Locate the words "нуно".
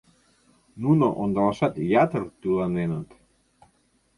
0.81-1.07